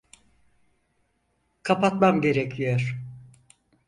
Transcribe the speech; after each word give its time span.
Kapatmam 1.63 2.21
gerekiyor. 2.21 3.01